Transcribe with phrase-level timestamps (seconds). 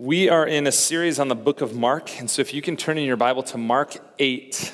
[0.00, 2.74] We are in a series on the book of Mark, and so if you can
[2.74, 4.72] turn in your Bible to Mark 8.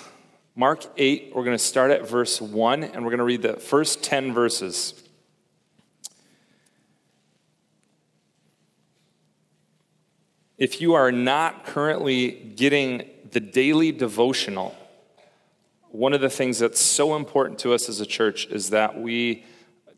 [0.54, 3.54] Mark 8, we're going to start at verse 1, and we're going to read the
[3.54, 5.02] first 10 verses.
[10.58, 14.76] If you are not currently getting the daily devotional,
[15.88, 19.44] one of the things that's so important to us as a church is that we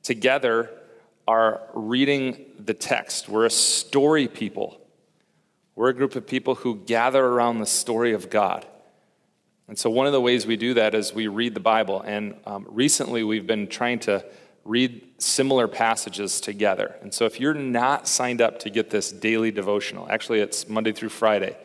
[0.02, 0.70] together
[1.26, 3.28] are reading the text.
[3.28, 4.80] We're a story people.
[5.78, 8.66] We're a group of people who gather around the story of God.
[9.68, 12.00] And so, one of the ways we do that is we read the Bible.
[12.00, 14.24] And um, recently, we've been trying to
[14.64, 16.96] read similar passages together.
[17.00, 20.90] And so, if you're not signed up to get this daily devotional, actually, it's Monday
[20.90, 21.56] through Friday,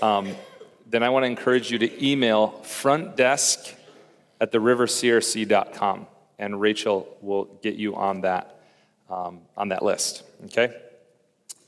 [0.00, 0.34] um,
[0.86, 3.74] then I want to encourage you to email front desk
[4.40, 6.06] at therivercrc.com,
[6.38, 8.58] and Rachel will get you on that,
[9.10, 10.22] um, on that list.
[10.46, 10.74] Okay?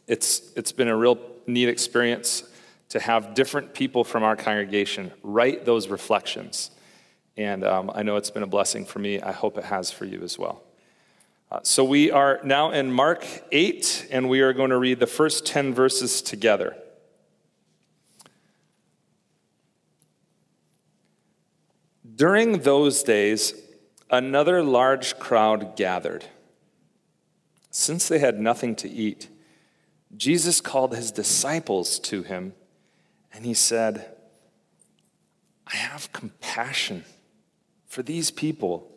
[0.06, 2.44] It's, it's been a real neat experience
[2.88, 6.70] to have different people from our congregation write those reflections.
[7.36, 9.20] And um, I know it's been a blessing for me.
[9.20, 10.62] I hope it has for you as well.
[11.50, 15.06] Uh, so we are now in Mark 8, and we are going to read the
[15.06, 16.76] first 10 verses together.
[22.16, 23.54] During those days,
[24.10, 26.24] another large crowd gathered.
[27.70, 29.28] Since they had nothing to eat,
[30.16, 32.54] Jesus called his disciples to him
[33.32, 34.16] and he said,
[35.66, 37.04] I have compassion
[37.86, 38.90] for these people.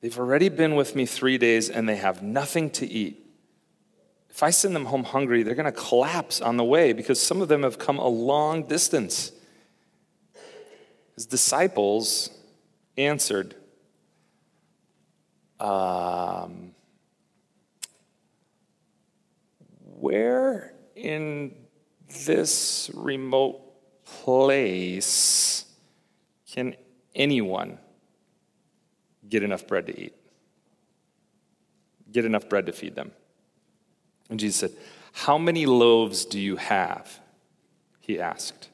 [0.00, 3.26] They've already been with me three days and they have nothing to eat.
[4.28, 7.42] If I send them home hungry, they're going to collapse on the way because some
[7.42, 9.32] of them have come a long distance.
[11.16, 12.30] His disciples
[12.96, 13.54] answered,
[15.58, 16.69] um,
[20.00, 21.54] Where in
[22.24, 23.60] this remote
[24.04, 25.66] place
[26.50, 26.74] can
[27.14, 27.78] anyone
[29.28, 30.14] get enough bread to eat?
[32.10, 33.12] Get enough bread to feed them?
[34.30, 34.72] And Jesus said,
[35.12, 37.20] How many loaves do you have?
[37.98, 38.70] He asked.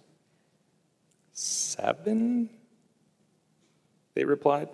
[1.33, 2.50] Seven?
[4.15, 4.69] They replied.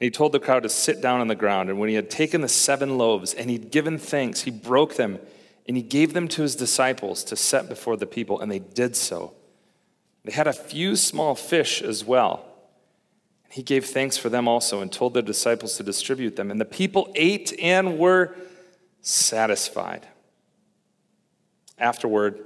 [0.00, 1.70] And he told the crowd to sit down on the ground.
[1.70, 5.18] And when he had taken the seven loaves and he'd given thanks, he broke them
[5.66, 8.94] and he gave them to his disciples to set before the people, and they did
[8.96, 9.32] so.
[10.24, 12.44] They had a few small fish as well.
[13.44, 16.50] And he gave thanks for them also and told the disciples to distribute them.
[16.50, 18.34] And the people ate and were
[19.00, 20.06] satisfied.
[21.78, 22.44] Afterward,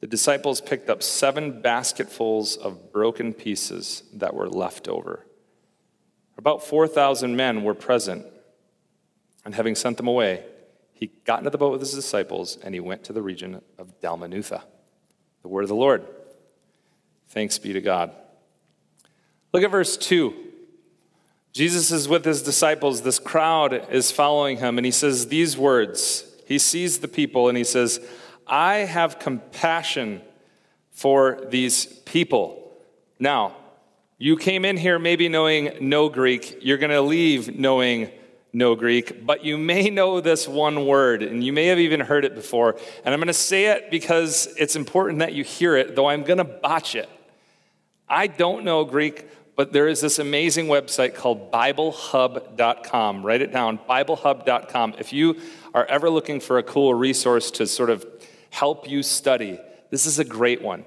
[0.00, 5.24] the disciples picked up seven basketfuls of broken pieces that were left over.
[6.38, 8.24] About 4,000 men were present,
[9.44, 10.44] and having sent them away,
[10.92, 14.00] he got into the boat with his disciples and he went to the region of
[14.00, 14.62] Dalmanutha.
[15.42, 16.06] The word of the Lord.
[17.28, 18.12] Thanks be to God.
[19.52, 20.34] Look at verse 2.
[21.52, 23.02] Jesus is with his disciples.
[23.02, 26.24] This crowd is following him, and he says these words.
[26.46, 28.00] He sees the people and he says,
[28.46, 30.22] I have compassion
[30.90, 32.72] for these people.
[33.18, 33.56] Now,
[34.18, 36.58] you came in here maybe knowing no Greek.
[36.60, 38.10] You're going to leave knowing
[38.52, 42.24] no Greek, but you may know this one word, and you may have even heard
[42.24, 42.76] it before.
[43.04, 46.24] And I'm going to say it because it's important that you hear it, though I'm
[46.24, 47.08] going to botch it.
[48.08, 53.24] I don't know Greek, but there is this amazing website called BibleHub.com.
[53.24, 54.94] Write it down, BibleHub.com.
[54.98, 55.36] If you
[55.74, 58.04] are ever looking for a cool resource to sort of
[58.50, 60.84] help you study, this is a great one.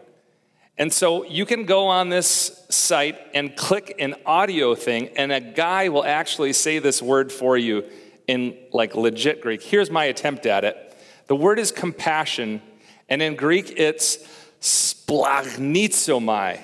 [0.78, 5.40] And so you can go on this site and click an audio thing, and a
[5.40, 7.84] guy will actually say this word for you
[8.28, 9.62] in like legit Greek.
[9.62, 12.62] Here's my attempt at it the word is compassion,
[13.10, 14.18] and in Greek it's
[14.62, 16.62] splagnitsomai.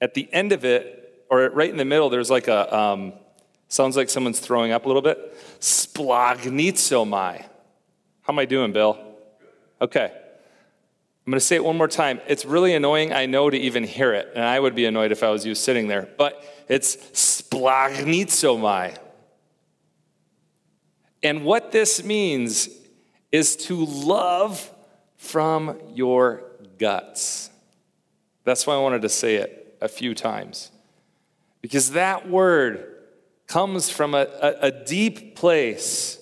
[0.00, 3.12] At the end of it, or right in the middle, there's like a, um,
[3.68, 5.36] sounds like someone's throwing up a little bit.
[5.60, 7.44] Splagnitsomai.
[8.22, 8.98] How am I doing, Bill?
[9.80, 10.12] Okay.
[11.26, 12.20] I'm going to say it one more time.
[12.28, 15.24] It's really annoying, I know, to even hear it, and I would be annoyed if
[15.24, 18.96] I was you sitting there, but it's splagnitsomai.
[21.24, 22.68] And what this means
[23.32, 24.72] is to love
[25.16, 26.44] from your
[26.78, 27.50] guts.
[28.44, 30.70] That's why I wanted to say it a few times.
[31.60, 32.86] Because that word
[33.48, 36.20] comes from a, a, a deep place.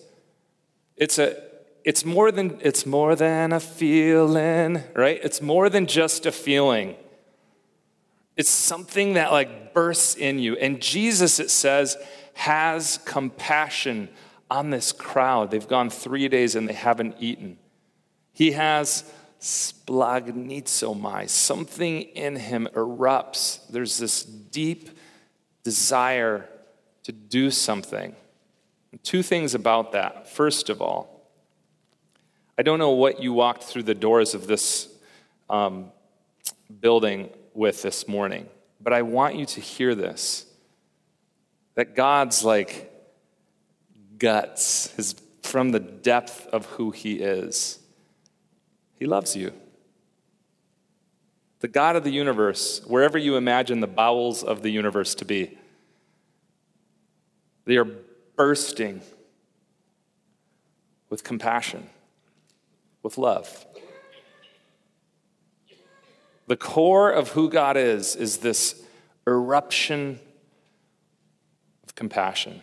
[0.96, 1.43] It's a,
[1.84, 5.20] it's more than it's more than a feeling, right?
[5.22, 6.96] It's more than just a feeling.
[8.36, 10.56] It's something that like bursts in you.
[10.56, 11.96] And Jesus, it says,
[12.32, 14.08] has compassion
[14.50, 15.50] on this crowd.
[15.50, 17.58] They've gone three days and they haven't eaten.
[18.32, 19.04] He has
[19.40, 21.28] splagnitsomai.
[21.28, 23.60] Something in him erupts.
[23.68, 24.90] There's this deep
[25.62, 26.48] desire
[27.04, 28.16] to do something.
[29.02, 30.28] Two things about that.
[30.28, 31.13] First of all,
[32.56, 34.88] I don't know what you walked through the doors of this
[35.50, 35.90] um,
[36.80, 38.48] building with this morning,
[38.80, 40.46] but I want you to hear this
[41.74, 42.92] that God's like
[44.18, 47.80] guts, is from the depth of who He is.
[48.98, 49.52] He loves you.
[51.60, 55.58] The God of the universe, wherever you imagine the bowels of the universe to be,
[57.64, 57.88] they are
[58.36, 59.00] bursting
[61.08, 61.88] with compassion,
[63.04, 63.66] with love.
[66.48, 68.82] The core of who God is is this
[69.26, 70.18] eruption
[71.84, 72.62] of compassion.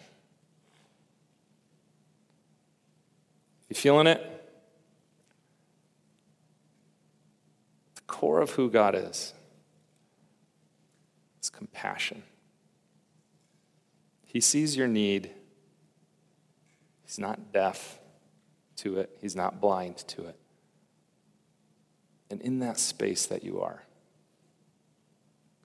[3.69, 4.19] You feeling it?
[7.95, 9.33] The core of who God is
[11.41, 12.23] is compassion.
[14.25, 15.31] He sees your need.
[17.03, 18.00] He's not deaf
[18.81, 20.35] to it, He's not blind to it.
[22.29, 23.83] And in that space that you are,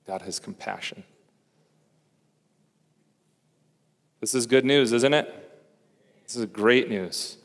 [0.06, 1.04] God has compassion.
[4.20, 5.32] This is good news, isn't it?
[6.24, 7.36] This is great news.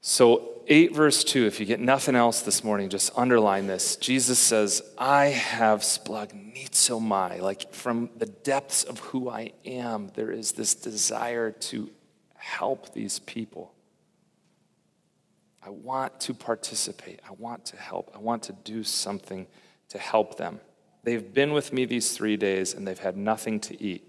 [0.00, 3.96] So, 8 verse 2, if you get nothing else this morning, just underline this.
[3.96, 10.52] Jesus says, I have splagnitsomai, like from the depths of who I am, there is
[10.52, 11.90] this desire to
[12.46, 13.72] help these people.
[15.62, 17.20] I want to participate.
[17.28, 18.12] I want to help.
[18.14, 19.48] I want to do something
[19.88, 20.60] to help them.
[21.02, 24.04] They've been with me these three days and they've had nothing to eat.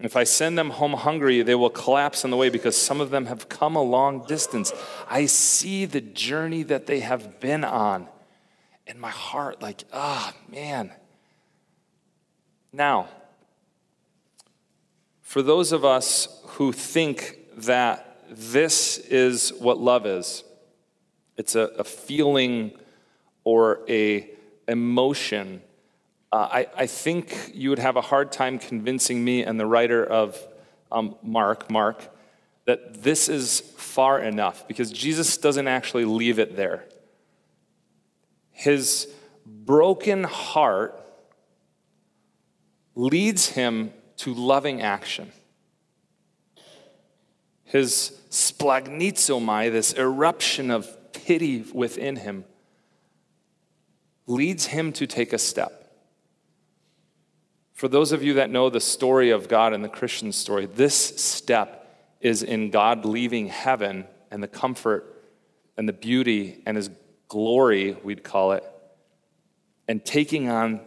[0.00, 3.10] If I send them home hungry, they will collapse on the way because some of
[3.10, 4.72] them have come a long distance.
[5.08, 8.08] I see the journey that they have been on
[8.88, 10.92] And my heart, like, ah, oh, man.
[12.72, 13.08] Now,
[15.26, 20.44] for those of us who think that this is what love is
[21.36, 22.70] it's a, a feeling
[23.42, 24.30] or a
[24.68, 25.60] emotion
[26.32, 30.04] uh, I, I, think you would have a hard time convincing me and the writer
[30.04, 30.40] of
[30.92, 32.08] um, mark mark
[32.64, 36.84] that this is far enough because jesus doesn't actually leave it there.
[38.52, 39.08] His
[39.44, 41.00] broken heart
[42.94, 45.32] leads him to loving action
[47.66, 52.44] his splagnitsomai, this eruption of pity within him,
[54.26, 55.82] leads him to take a step.
[57.74, 60.94] For those of you that know the story of God and the Christian story, this
[60.94, 65.24] step is in God leaving heaven and the comfort
[65.76, 66.88] and the beauty and his
[67.28, 68.64] glory, we'd call it,
[69.88, 70.80] and taking on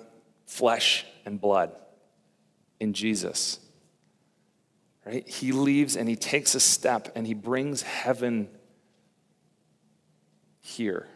[0.48, 1.72] flesh and blood
[2.80, 3.60] in Jesus.
[5.06, 5.28] Right?
[5.28, 8.50] He leaves and he takes a step and he brings heaven
[10.62, 11.08] here.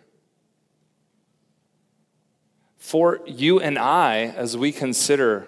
[2.78, 5.48] For you and I, as we consider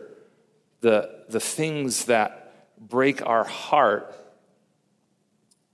[0.82, 4.16] the, the things that break our heart,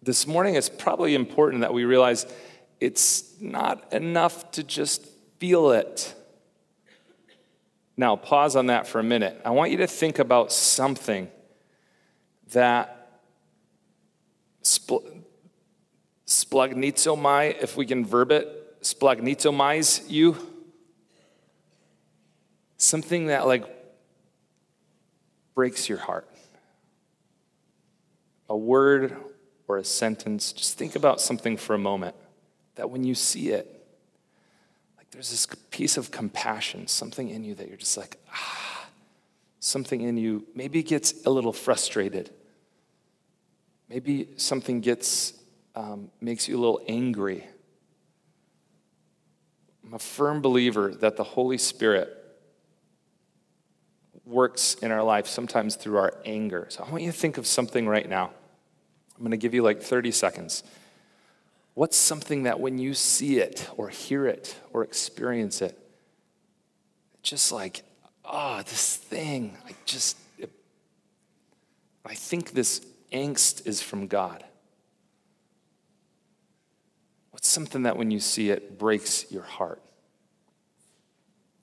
[0.01, 2.25] this morning it's probably important that we realize
[2.79, 5.05] it's not enough to just
[5.37, 6.15] feel it.
[8.01, 9.39] Now, pause on that for a minute.
[9.45, 11.29] I want you to think about something
[12.51, 13.21] that
[14.63, 15.21] spl-
[16.25, 20.35] splagnitsomai, if we can verb it, splagnitsomais you.
[22.77, 23.65] Something that like
[25.53, 26.27] breaks your heart.
[28.49, 29.15] A word
[29.67, 32.15] or a sentence, just think about something for a moment
[32.73, 33.80] that when you see it,
[35.11, 38.87] there's this piece of compassion, something in you that you're just like, ah,
[39.59, 42.31] something in you maybe gets a little frustrated
[43.91, 45.33] Maybe something gets,
[45.75, 47.45] um, makes you a little angry.
[49.85, 52.17] I'm a firm believer that the Holy Spirit
[54.25, 56.67] works in our life sometimes through our anger.
[56.69, 58.31] So I want you to think of something right now.
[59.17, 60.63] I'm going to give you like 30 seconds.
[61.81, 65.75] What's something that when you see it or hear it or experience it,
[67.23, 67.81] just like,
[68.23, 70.51] oh, this thing, I just, it,
[72.05, 74.43] I think this angst is from God?
[77.31, 79.81] What's something that when you see it breaks your heart?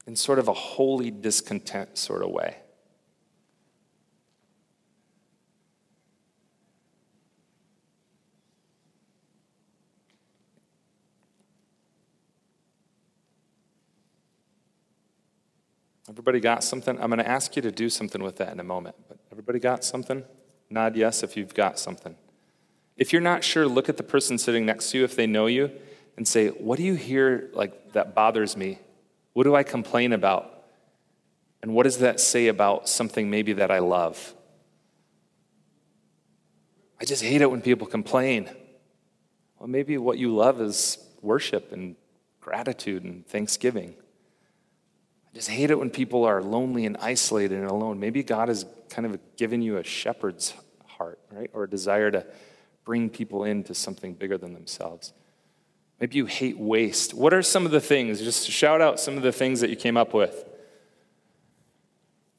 [0.09, 2.57] In sort of a holy discontent sort of way.
[16.09, 16.99] Everybody got something?
[17.00, 18.97] I'm going to ask you to do something with that in a moment.
[19.09, 20.25] But everybody got something?
[20.71, 22.17] Nod yes if you've got something.
[22.97, 25.47] If you're not sure, look at the person sitting next to you if they know
[25.47, 25.71] you
[26.17, 28.79] and say, "What do you hear like that bothers me?
[29.35, 30.65] What do I complain about?
[31.62, 34.35] And what does that say about something maybe that I love?"
[37.00, 38.50] I just hate it when people complain.
[39.59, 41.95] Well, maybe what you love is worship and
[42.41, 43.95] gratitude and thanksgiving.
[45.31, 48.01] I just hate it when people are lonely and isolated and alone.
[48.01, 50.55] Maybe God has kind of given you a shepherd's
[50.87, 51.51] heart, right?
[51.53, 52.27] Or a desire to
[52.85, 55.13] bring people into something bigger than themselves.
[56.01, 57.13] Maybe you hate waste.
[57.13, 58.21] What are some of the things?
[58.21, 60.45] Just shout out some of the things that you came up with.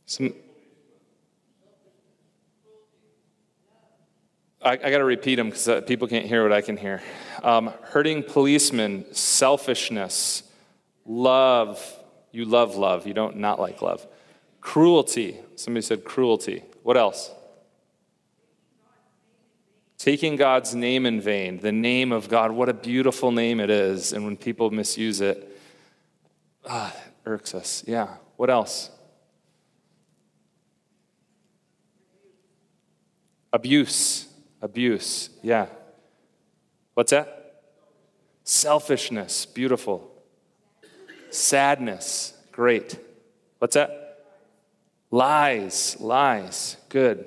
[0.05, 0.33] Some.
[4.61, 7.01] I, I got to repeat them because uh, people can't hear what I can hear.
[7.43, 10.43] Um, hurting policemen, selfishness,
[11.05, 11.98] love,
[12.31, 13.07] you love love.
[13.07, 14.05] You don't not like love.
[14.61, 15.37] Cruelty.
[15.55, 16.63] Somebody said cruelty.
[16.83, 17.31] What else?
[19.97, 21.59] Taking God's name in vain.
[21.59, 22.51] The name of God.
[22.51, 24.13] What a beautiful name it is.
[24.13, 25.59] And when people misuse it,
[26.65, 27.83] ah, it irks us.
[27.85, 28.15] Yeah.
[28.37, 28.91] What else?
[33.51, 34.27] Abuse.
[34.61, 35.29] Abuse.
[35.41, 35.67] Yeah.
[36.93, 37.63] What's that?
[38.43, 39.45] Selfishness.
[39.45, 40.09] Beautiful.
[41.29, 42.99] Sadness, great.
[43.59, 44.25] What's that?
[45.11, 47.25] Lies, lies, good.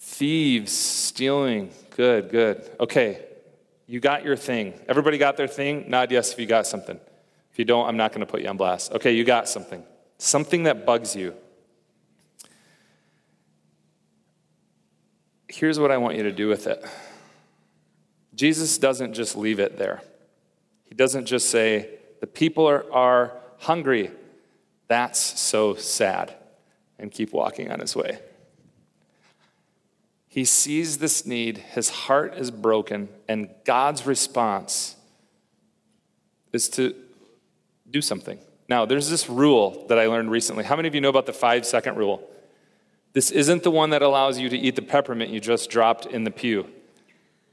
[0.00, 2.68] Thieves, stealing, good, good.
[2.80, 3.24] Okay,
[3.86, 4.74] you got your thing.
[4.88, 5.88] Everybody got their thing?
[5.88, 6.98] Nod yes if you got something.
[7.52, 8.92] If you don't, I'm not going to put you on blast.
[8.92, 9.84] Okay, you got something.
[10.18, 11.34] Something that bugs you.
[15.48, 16.84] Here's what I want you to do with it
[18.34, 20.02] Jesus doesn't just leave it there.
[20.92, 21.88] He doesn't just say,
[22.20, 24.10] the people are, are hungry.
[24.88, 26.34] That's so sad.
[26.98, 28.18] And keep walking on his way.
[30.28, 34.96] He sees this need, his heart is broken, and God's response
[36.52, 36.94] is to
[37.90, 38.38] do something.
[38.68, 40.62] Now, there's this rule that I learned recently.
[40.62, 42.28] How many of you know about the five second rule?
[43.14, 46.24] This isn't the one that allows you to eat the peppermint you just dropped in
[46.24, 46.68] the pew.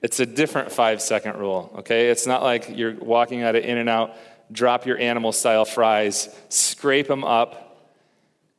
[0.01, 2.09] It's a different five second rule, okay?
[2.09, 4.15] It's not like you're walking out of In-N-Out,
[4.51, 7.65] drop your animal style fries, scrape them up,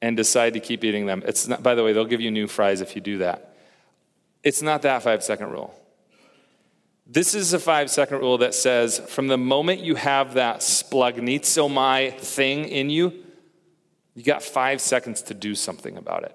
[0.02, 1.23] and decide to keep eating them.
[1.26, 3.54] It's not, by the way, they'll give you new fries if you do that.
[4.42, 5.75] It's not that five second rule.
[7.06, 12.18] This is a five second rule that says from the moment you have that splagnizomai
[12.18, 13.12] thing in you,
[14.14, 16.35] you got five seconds to do something about it.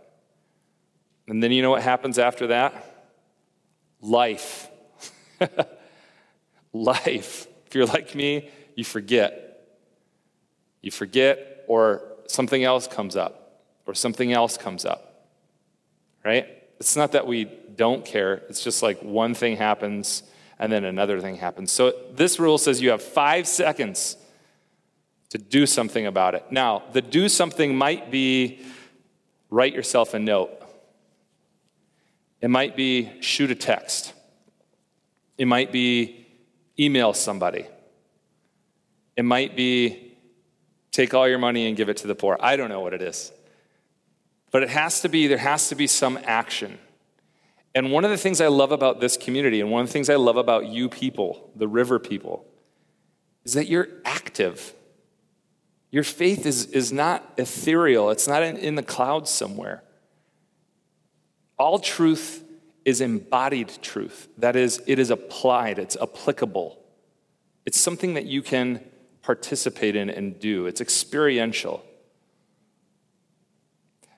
[1.27, 2.73] And then you know what happens after that?
[4.01, 4.69] Life.
[6.73, 7.47] Life.
[7.67, 9.67] If you're like me, you forget.
[10.81, 15.27] You forget, or something else comes up, or something else comes up.
[16.23, 16.47] Right?
[16.79, 20.23] It's not that we don't care, it's just like one thing happens
[20.59, 21.71] and then another thing happens.
[21.71, 24.17] So this rule says you have five seconds
[25.29, 26.45] to do something about it.
[26.51, 28.59] Now, the do something might be
[29.49, 30.51] write yourself a note,
[32.41, 34.13] it might be shoot a text.
[35.37, 36.25] It might be
[36.79, 37.67] email somebody.
[39.15, 40.17] It might be
[40.91, 42.37] take all your money and give it to the poor.
[42.39, 43.31] I don't know what it is.
[44.51, 46.79] But it has to be, there has to be some action.
[47.73, 50.09] And one of the things I love about this community, and one of the things
[50.09, 52.45] I love about you people, the river people,
[53.43, 54.73] is that you're active.
[55.91, 59.83] Your faith is, is not ethereal, it's not in, in the clouds somewhere.
[61.57, 62.44] All truth
[62.85, 64.29] is embodied truth.
[64.37, 66.79] That is, it is applied, it's applicable.
[67.65, 68.81] It's something that you can
[69.23, 71.83] participate in and do, it's experiential.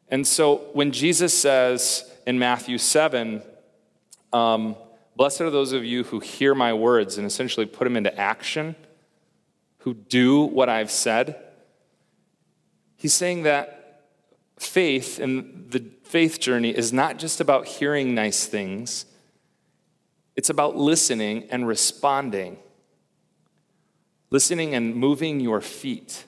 [0.09, 3.41] And so when Jesus says in Matthew 7,
[4.33, 4.75] um,
[5.17, 8.75] Blessed are those of you who hear my words and essentially put them into action,
[9.79, 11.43] who do what I've said.
[12.97, 14.03] He's saying that
[14.59, 19.05] faith and the faith journey is not just about hearing nice things,
[20.35, 22.57] it's about listening and responding.
[24.29, 26.25] Listening and moving your feet.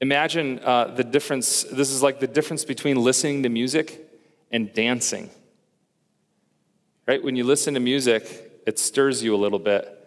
[0.00, 1.62] Imagine uh, the difference.
[1.64, 4.08] This is like the difference between listening to music
[4.50, 5.30] and dancing.
[7.06, 7.22] Right?
[7.22, 9.98] When you listen to music, it stirs you a little bit.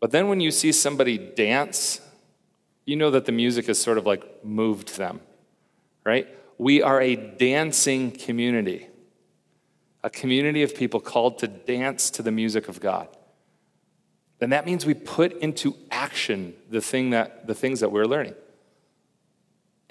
[0.00, 2.00] But then when you see somebody dance,
[2.84, 5.20] you know that the music has sort of like moved them,
[6.04, 6.28] right?
[6.58, 8.88] We are a dancing community,
[10.02, 13.08] a community of people called to dance to the music of God.
[14.38, 18.34] then that means we put into action the, thing that, the things that we're learning.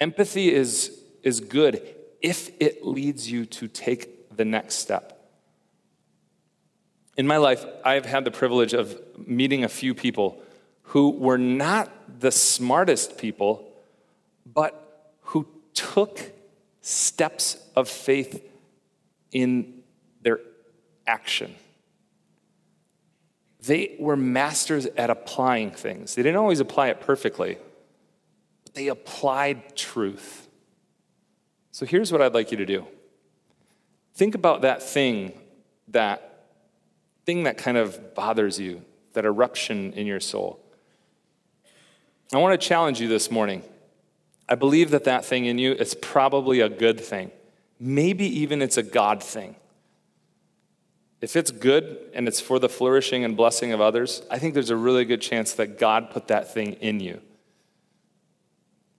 [0.00, 1.82] Empathy is, is good
[2.20, 5.12] if it leads you to take the next step.
[7.16, 10.42] In my life, I've had the privilege of meeting a few people
[10.82, 13.72] who were not the smartest people,
[14.44, 16.35] but who took
[16.86, 18.48] steps of faith
[19.32, 19.82] in
[20.22, 20.38] their
[21.04, 21.52] action.
[23.60, 26.14] They were masters at applying things.
[26.14, 27.58] They didn't always apply it perfectly,
[28.62, 30.46] but they applied truth.
[31.72, 32.86] So here's what I'd like you to do
[34.14, 35.32] think about that thing
[35.88, 36.46] that
[37.24, 38.82] thing that kind of bothers you,
[39.14, 40.60] that eruption in your soul.
[42.32, 43.64] I want to challenge you this morning.
[44.48, 47.30] I believe that that thing in you is probably a good thing.
[47.78, 49.56] Maybe even it's a God thing.
[51.20, 54.70] If it's good and it's for the flourishing and blessing of others, I think there's
[54.70, 57.20] a really good chance that God put that thing in you.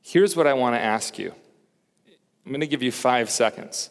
[0.01, 1.34] Here's what I want to ask you
[2.46, 3.89] I'm going to give you five seconds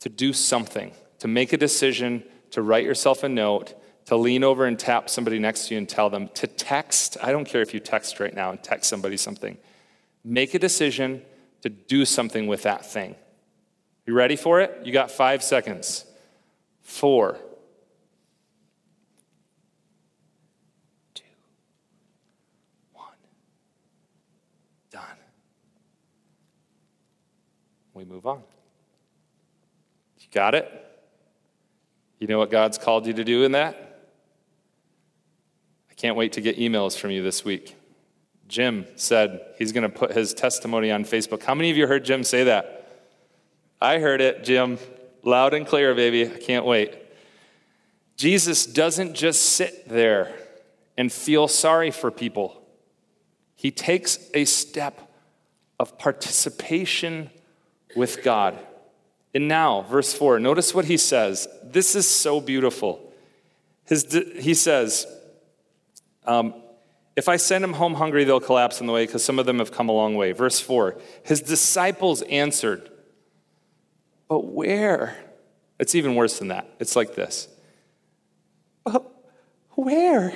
[0.00, 3.74] to do something, to make a decision, to write yourself a note,
[4.06, 7.16] to lean over and tap somebody next to you and tell them, to text.
[7.22, 9.58] I don't care if you text right now and text somebody something.
[10.24, 11.22] Make a decision
[11.62, 13.16] to do something with that thing.
[14.06, 14.84] You ready for it?
[14.84, 16.04] You got five seconds.
[16.80, 17.38] Four.
[21.14, 21.22] Two.
[22.92, 23.06] One.
[24.90, 25.02] Done.
[27.94, 28.42] We move on.
[30.18, 30.70] You got it?
[32.18, 34.08] You know what God's called you to do in that?
[35.90, 37.76] I can't wait to get emails from you this week.
[38.52, 41.42] Jim said he's going to put his testimony on Facebook.
[41.42, 42.86] How many of you heard Jim say that?
[43.80, 44.78] I heard it, Jim,
[45.22, 46.30] loud and clear, baby.
[46.30, 46.94] I can't wait.
[48.18, 50.34] Jesus doesn't just sit there
[50.98, 52.62] and feel sorry for people,
[53.56, 55.00] he takes a step
[55.80, 57.30] of participation
[57.96, 58.58] with God.
[59.34, 61.48] And now, verse 4, notice what he says.
[61.64, 63.14] This is so beautiful.
[63.86, 65.06] His, he says,
[66.26, 66.52] um,
[67.14, 69.58] If I send them home hungry, they'll collapse on the way because some of them
[69.58, 70.32] have come a long way.
[70.32, 72.90] Verse 4, his disciples answered,
[74.28, 75.16] But where?
[75.78, 76.68] It's even worse than that.
[76.78, 77.48] It's like this
[78.84, 79.04] But
[79.70, 80.32] where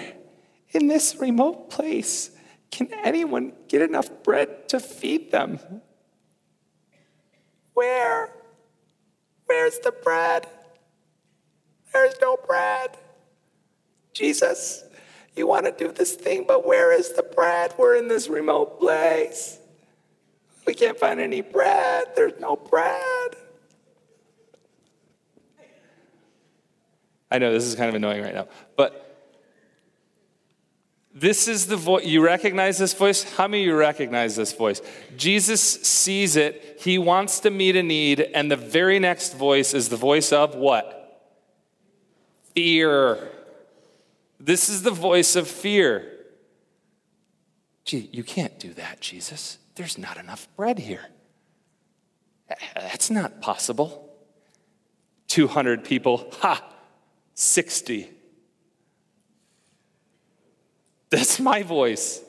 [0.70, 2.30] in this remote place
[2.70, 5.60] can anyone get enough bread to feed them?
[7.72, 8.30] Where?
[9.46, 10.46] Where's the bread?
[11.92, 12.98] There's no bread.
[14.12, 14.84] Jesus,
[15.36, 17.74] you want to do this thing, but where is the bread?
[17.78, 19.58] We're in this remote place.
[20.66, 22.06] We can't find any bread.
[22.16, 23.36] There's no bread.
[27.30, 29.02] I know this is kind of annoying right now, but
[31.16, 32.04] this is the voice.
[32.04, 33.22] You recognize this voice?
[33.36, 34.82] How many of you recognize this voice?
[35.16, 36.78] Jesus sees it.
[36.78, 38.20] He wants to meet a need.
[38.20, 41.32] And the very next voice is the voice of what?
[42.54, 43.30] Fear.
[44.46, 46.08] This is the voice of fear.
[47.84, 49.58] Gee, you can't do that, Jesus.
[49.74, 51.06] There's not enough bread here.
[52.76, 54.08] That's not possible.
[55.26, 56.32] 200 people.
[56.42, 56.64] Ha!
[57.34, 58.08] 60.
[61.10, 62.22] That's my voice.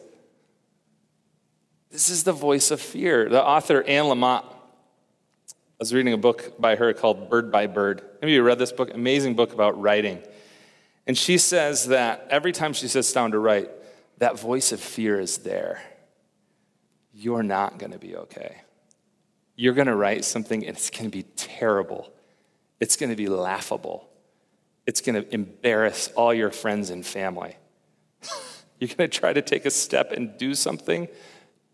[1.92, 3.30] This is the voice of fear.
[3.30, 8.02] The author, Anne Lamott, I was reading a book by her called Bird by Bird.
[8.22, 8.92] Have you read this book?
[8.92, 10.24] Amazing book about writing.
[11.08, 13.70] And she says that every time she sits down to write,
[14.18, 15.82] that voice of fear is there.
[17.14, 18.58] You're not going to be okay.
[19.56, 22.12] You're going to write something and it's going to be terrible.
[22.80, 24.08] It's going to be laughable.
[24.86, 27.56] It's going to embarrass all your friends and family.
[28.80, 31.08] You're going to try to take a step and do something?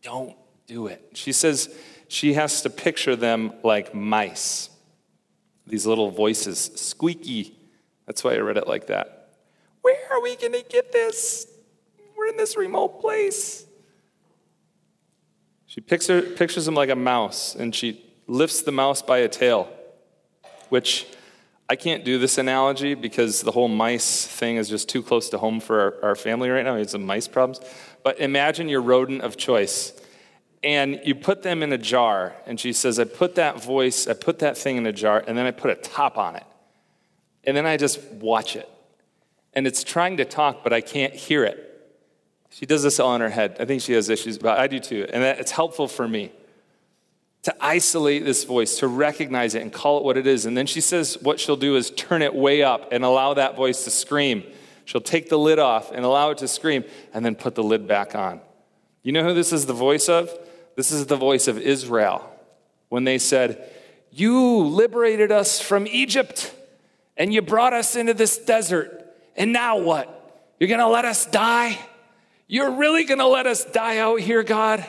[0.01, 0.35] Don't
[0.67, 1.11] do it.
[1.13, 1.75] She says
[2.07, 4.69] she has to picture them like mice,
[5.67, 7.57] these little voices, squeaky.
[8.05, 9.22] That's why I read it like that.
[9.83, 11.45] Where are we going to get this?
[12.17, 13.65] We're in this remote place.
[15.67, 19.69] She picture, pictures him like a mouse, and she lifts the mouse by a tail,
[20.69, 21.05] which
[21.69, 25.37] I can't do this analogy because the whole mice thing is just too close to
[25.37, 26.75] home for our, our family right now.
[26.75, 27.59] We have some mice problems.
[28.03, 29.99] But imagine your rodent of choice.
[30.63, 32.35] And you put them in a jar.
[32.45, 35.37] And she says, I put that voice, I put that thing in a jar, and
[35.37, 36.45] then I put a top on it.
[37.43, 38.69] And then I just watch it.
[39.55, 41.69] And it's trying to talk, but I can't hear it.
[42.49, 43.57] She does this all in her head.
[43.59, 45.07] I think she has issues, but I do too.
[45.11, 46.31] And it's helpful for me
[47.43, 50.45] to isolate this voice, to recognize it and call it what it is.
[50.45, 53.55] And then she says what she'll do is turn it way up and allow that
[53.55, 54.43] voice to scream
[54.85, 57.87] She'll take the lid off and allow it to scream and then put the lid
[57.87, 58.41] back on.
[59.01, 60.29] You know who this is the voice of?
[60.75, 62.29] This is the voice of Israel
[62.89, 63.69] when they said,
[64.11, 66.53] You liberated us from Egypt
[67.15, 68.99] and you brought us into this desert.
[69.35, 70.19] And now what?
[70.59, 71.77] You're going to let us die?
[72.47, 74.85] You're really going to let us die out here, God?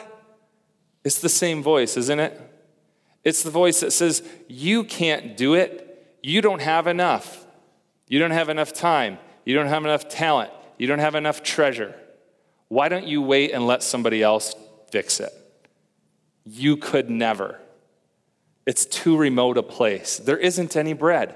[1.03, 2.41] It's the same voice, isn't it?
[3.23, 6.17] It's the voice that says, You can't do it.
[6.21, 7.45] You don't have enough.
[8.07, 9.17] You don't have enough time.
[9.45, 10.51] You don't have enough talent.
[10.77, 11.95] You don't have enough treasure.
[12.67, 14.55] Why don't you wait and let somebody else
[14.91, 15.31] fix it?
[16.45, 17.59] You could never.
[18.65, 20.17] It's too remote a place.
[20.17, 21.35] There isn't any bread.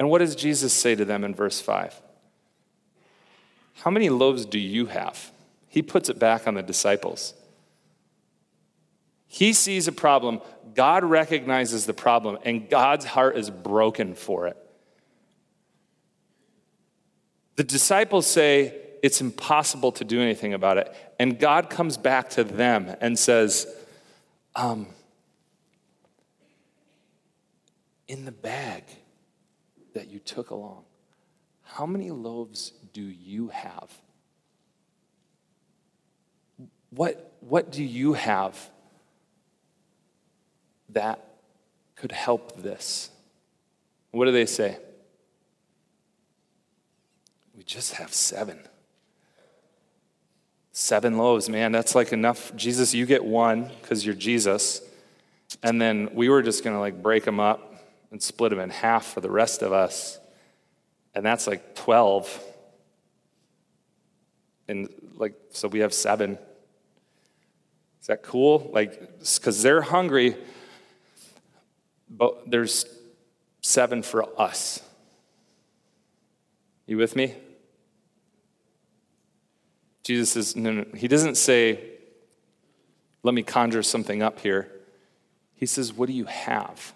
[0.00, 2.00] And what does Jesus say to them in verse 5?
[3.82, 5.30] How many loaves do you have?
[5.68, 7.34] He puts it back on the disciples.
[9.26, 10.40] He sees a problem,
[10.74, 14.56] God recognizes the problem, and God's heart is broken for it.
[17.56, 22.42] The disciples say it's impossible to do anything about it, and God comes back to
[22.42, 23.66] them and says,
[24.56, 24.86] um,
[28.08, 28.84] In the bag
[29.94, 30.84] that you took along,
[31.62, 33.90] how many loaves do you have?
[36.90, 38.70] What, what do you have
[40.90, 41.24] that
[41.94, 43.10] could help this?
[44.10, 44.78] What do they say?
[47.56, 48.58] We just have seven.
[50.72, 52.54] Seven loaves, man, that's like enough.
[52.56, 54.82] Jesus, you get one because you're Jesus.
[55.62, 57.69] And then we were just going to like break them up
[58.10, 60.18] and split them in half for the rest of us.
[61.14, 62.44] And that's like 12.
[64.68, 66.38] And like, so we have seven.
[68.00, 68.70] Is that cool?
[68.72, 70.36] Like, because they're hungry,
[72.08, 72.86] but there's
[73.60, 74.82] seven for us.
[76.86, 77.34] You with me?
[80.02, 81.90] Jesus says, no, no, he doesn't say,
[83.22, 84.70] let me conjure something up here.
[85.54, 86.94] He says, what do you have?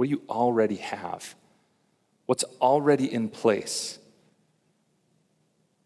[0.00, 1.34] What do you already have?
[2.24, 3.98] What's already in place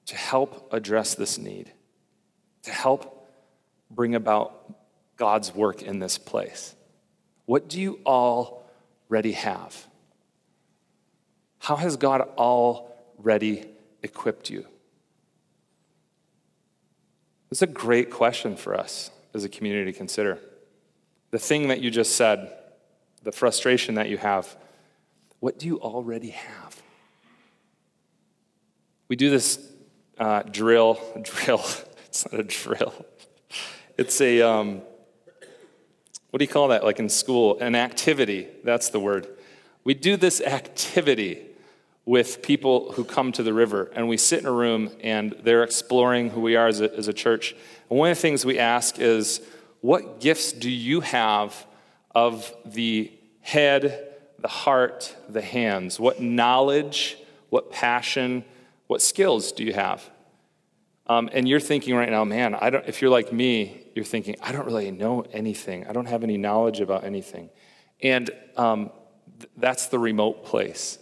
[0.06, 1.72] to help address this need,
[2.62, 3.28] to help
[3.90, 4.72] bring about
[5.16, 6.76] God's work in this place?
[7.46, 9.84] What do you already have?
[11.58, 13.66] How has God already
[14.04, 14.64] equipped you?
[17.50, 20.38] It's a great question for us as a community to consider.
[21.32, 22.52] The thing that you just said,
[23.24, 24.56] the frustration that you have,
[25.40, 26.82] what do you already have?
[29.08, 29.58] We do this
[30.18, 31.64] uh, drill, drill,
[32.06, 32.94] it's not a drill.
[33.96, 34.82] It's a, um,
[36.30, 36.84] what do you call that?
[36.84, 39.26] Like in school, an activity, that's the word.
[39.84, 41.46] We do this activity
[42.06, 45.62] with people who come to the river, and we sit in a room and they're
[45.62, 47.54] exploring who we are as a, as a church.
[47.88, 49.40] And one of the things we ask is,
[49.80, 51.66] What gifts do you have
[52.14, 55.98] of the head, the heart, the hands?
[55.98, 57.18] What knowledge,
[57.50, 58.44] what passion,
[58.86, 60.08] what skills do you have?
[61.06, 64.36] Um, and you're thinking right now, man, I don't, if you're like me, you're thinking,
[64.40, 65.86] I don't really know anything.
[65.86, 67.50] I don't have any knowledge about anything.
[68.02, 68.90] And um,
[69.38, 70.98] th- that's the remote place,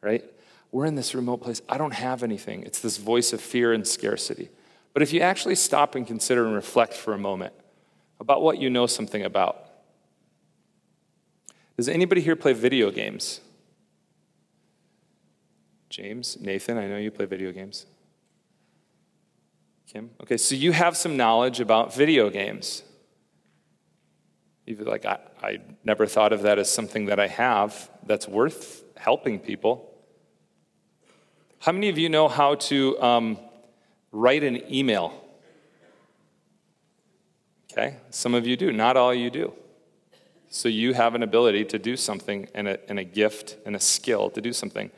[0.00, 0.24] right?
[0.72, 1.62] We're in this remote place.
[1.68, 2.62] I don't have anything.
[2.62, 4.50] It's this voice of fear and scarcity.
[4.92, 7.52] But if you actually stop and consider and reflect for a moment
[8.20, 9.69] about what you know something about,
[11.80, 13.40] does anybody here play video games?
[15.88, 17.86] James, Nathan, I know you play video games.
[19.90, 20.10] Kim?
[20.22, 22.82] Okay, so you have some knowledge about video games.
[24.66, 28.84] You're like, I, I never thought of that as something that I have that's worth
[28.98, 29.90] helping people.
[31.60, 33.38] How many of you know how to um,
[34.12, 35.14] write an email?
[37.72, 39.54] Okay, some of you do, not all you do.
[40.52, 43.80] So you have an ability to do something and a, and a gift and a
[43.80, 44.90] skill to do something.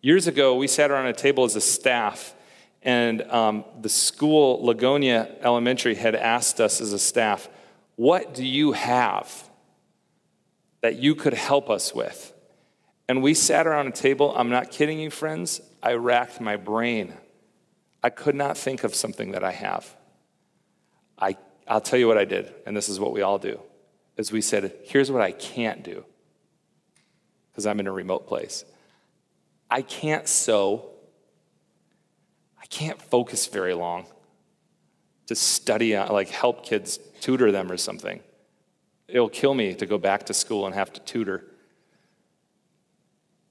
[0.00, 2.34] Years ago, we sat around a table as a staff,
[2.82, 7.50] and um, the school, Lagonia Elementary, had asked us as a staff,
[7.96, 9.50] What do you have
[10.80, 12.32] that you could help us with?
[13.06, 17.12] And we sat around a table, I'm not kidding you, friends, I racked my brain.
[18.02, 19.94] I could not think of something that I have.
[21.18, 21.36] I,
[21.68, 23.60] I'll tell you what I did, and this is what we all do,
[24.20, 26.04] is we said, here's what I can't do,
[27.50, 28.64] because I'm in a remote place.
[29.70, 30.90] I can't sew.
[32.60, 34.06] I can't focus very long
[35.26, 38.20] to study, uh, like help kids tutor them or something.
[39.08, 41.44] It'll kill me to go back to school and have to tutor.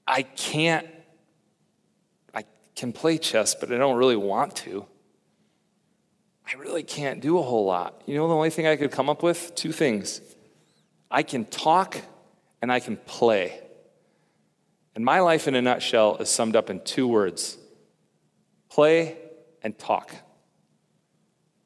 [0.06, 0.86] I can't
[2.32, 2.44] I
[2.76, 4.86] can play chess, but I don't really want to.
[6.46, 8.02] I really can't do a whole lot.
[8.06, 9.54] You know, the only thing I could come up with?
[9.54, 10.20] Two things.
[11.10, 12.00] I can talk
[12.62, 13.60] and I can play.
[14.94, 17.58] And my life in a nutshell is summed up in two words
[18.68, 19.16] play
[19.62, 20.14] and talk.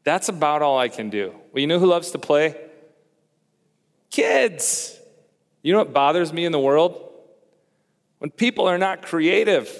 [0.05, 1.35] That's about all I can do.
[1.53, 2.57] Well, you know who loves to play?
[4.11, 4.99] Kids.
[5.63, 7.11] You know what bothers me in the world?
[8.19, 9.71] When people are not creative.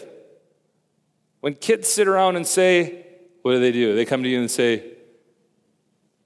[1.41, 3.05] When kids sit around and say,
[3.45, 3.95] what do they do?
[3.95, 4.83] They come to you and say,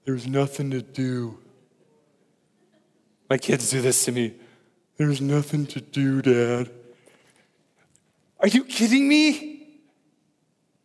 [0.05, 1.37] There's nothing to do.
[3.29, 4.33] My kids do this to me.
[4.97, 6.69] There's nothing to do, Dad.
[8.39, 9.67] Are you kidding me?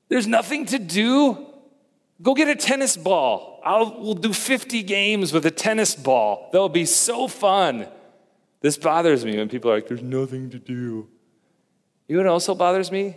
[0.08, 1.46] There's nothing to do?
[2.22, 3.60] Go get a tennis ball.
[3.64, 6.50] I'll, we'll do 50 games with a tennis ball.
[6.52, 7.88] That'll be so fun.
[8.60, 11.08] This bothers me when people are like, there's nothing to do.
[12.08, 13.16] You know what also bothers me?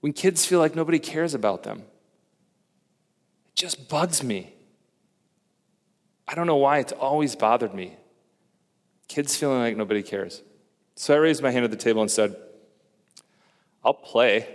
[0.00, 1.84] When kids feel like nobody cares about them.
[3.48, 4.52] It just bugs me.
[6.28, 7.96] I don't know why it's always bothered me.
[9.08, 10.42] Kids feeling like nobody cares.
[10.94, 12.36] So I raised my hand at the table and said,
[13.82, 14.46] I'll play.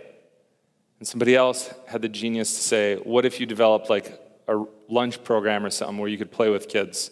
[0.99, 5.23] And somebody else had the genius to say, What if you developed like a lunch
[5.23, 7.09] program or something where you could play with kids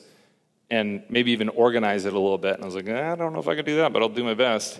[0.69, 2.56] and maybe even organize it a little bit?
[2.56, 4.24] And I was like, I don't know if I can do that, but I'll do
[4.24, 4.80] my best.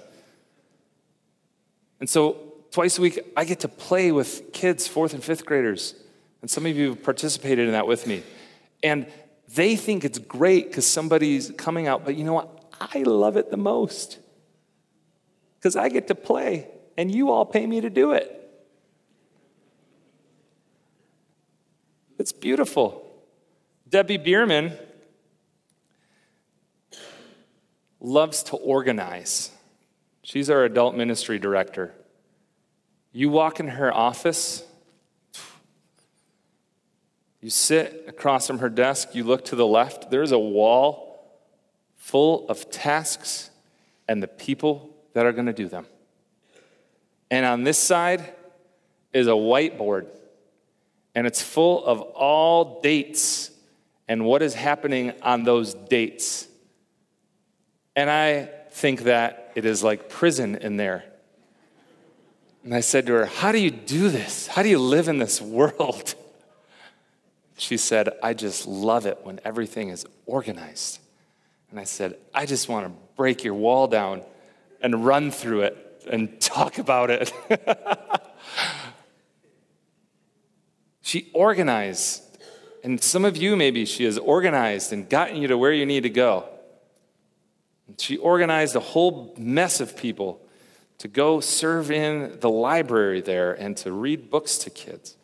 [2.00, 5.96] And so twice a week, I get to play with kids, fourth and fifth graders.
[6.42, 8.24] And some of you have participated in that with me.
[8.84, 9.08] And
[9.56, 12.64] they think it's great because somebody's coming out, but you know what?
[12.80, 14.20] I love it the most
[15.58, 18.38] because I get to play and you all pay me to do it.
[22.18, 23.04] It's beautiful.
[23.90, 24.78] Debbie Bierman
[28.00, 29.52] loves to organize.
[30.24, 31.94] She's our adult ministry director.
[33.12, 34.64] You walk in her office,
[37.42, 41.12] you sit across from her desk, you look to the left, there's a wall
[41.98, 43.50] full of tasks
[44.08, 45.86] and the people that are going to do them.
[47.30, 48.34] And on this side
[49.14, 50.08] is a whiteboard,
[51.16, 53.52] and it's full of all dates
[54.08, 56.48] and what is happening on those dates.
[57.96, 61.06] And I think that it is like prison in there.
[62.64, 64.48] And I said to her, How do you do this?
[64.48, 66.16] How do you live in this world?
[67.62, 70.98] She said, I just love it when everything is organized.
[71.70, 74.24] And I said, I just want to break your wall down
[74.82, 77.32] and run through it and talk about it.
[81.04, 82.24] she organized,
[82.84, 86.02] and some of you maybe she has organized and gotten you to where you need
[86.02, 86.50] to go.
[88.00, 90.42] She organized a whole mess of people
[90.98, 95.16] to go serve in the library there and to read books to kids.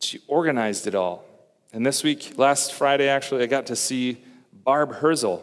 [0.00, 1.24] She organized it all.
[1.72, 5.38] And this week, last Friday actually, I got to see Barb Herzl.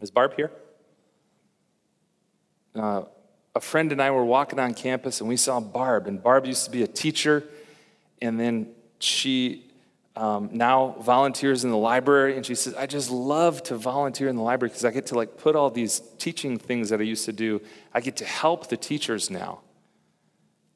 [0.00, 0.50] Is Barb here?
[2.74, 3.02] uh,
[3.54, 6.06] a friend and I were walking on campus and we saw Barb.
[6.06, 7.44] And Barb used to be a teacher,
[8.22, 8.68] and then
[8.98, 9.66] she
[10.16, 12.36] um, now volunteers in the library.
[12.36, 15.14] And she says, I just love to volunteer in the library because I get to
[15.14, 17.60] like put all these teaching things that I used to do,
[17.92, 19.60] I get to help the teachers now.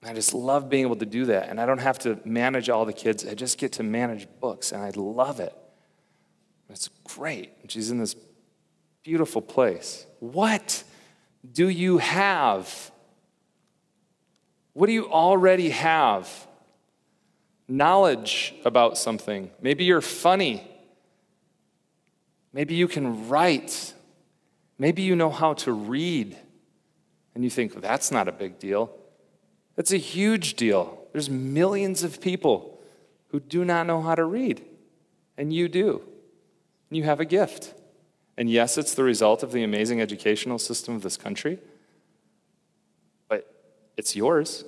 [0.06, 1.48] I just love being able to do that.
[1.48, 4.72] And I don't have to manage all the kids, I just get to manage books,
[4.72, 5.54] and I love it.
[6.68, 7.52] It's great.
[7.68, 8.16] She's in this
[9.02, 10.06] beautiful place.
[10.20, 10.84] What?
[11.52, 12.90] do you have?
[14.72, 16.46] What do you already have?
[17.68, 19.50] Knowledge about something.
[19.60, 20.68] Maybe you're funny.
[22.52, 23.94] Maybe you can write.
[24.78, 26.36] Maybe you know how to read.
[27.34, 28.96] And you think, well, that's not a big deal.
[29.76, 30.98] That's a huge deal.
[31.12, 32.80] There's millions of people
[33.28, 34.64] who do not know how to read,
[35.37, 36.02] and you do.
[36.90, 37.74] You have a gift.
[38.37, 41.58] And yes, it's the result of the amazing educational system of this country,
[43.28, 43.52] but
[43.96, 44.64] it's yours.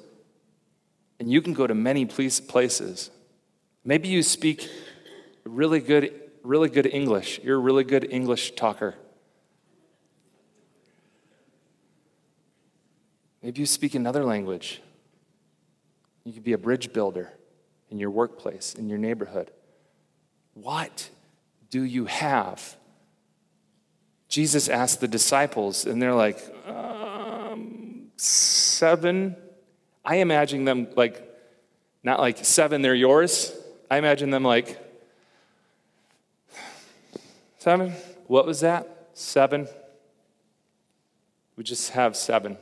[1.18, 3.10] And you can go to many places.
[3.84, 4.68] Maybe you speak
[5.44, 7.40] really good, really good English.
[7.42, 8.94] You're a really good English talker.
[13.42, 14.82] Maybe you speak another language.
[16.26, 17.32] You could be a bridge builder
[17.88, 19.52] in your workplace, in your neighborhood.
[20.54, 21.08] What
[21.70, 22.76] do you have
[24.28, 29.36] Jesus asked the disciples, and they're like, um, seven?
[30.04, 31.22] I imagine them like,
[32.02, 33.56] not like seven, they're yours.
[33.88, 34.80] I imagine them like,
[37.58, 37.92] seven?
[38.26, 39.10] What was that?
[39.14, 39.68] Seven?
[41.56, 42.58] We just have seven.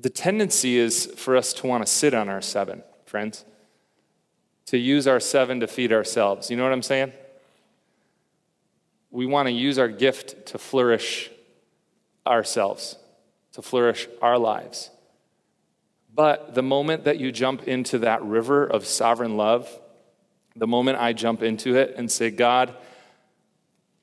[0.00, 3.44] The tendency is for us to want to sit on our seven, friends,
[4.66, 6.50] to use our seven to feed ourselves.
[6.50, 7.12] You know what I'm saying?
[9.10, 11.30] We want to use our gift to flourish
[12.26, 12.96] ourselves,
[13.52, 14.90] to flourish our lives.
[16.14, 19.68] But the moment that you jump into that river of sovereign love,
[20.56, 22.74] the moment I jump into it and say, God,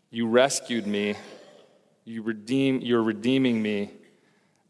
[0.09, 1.15] you rescued me,
[2.05, 3.91] you redeem, you're redeeming me,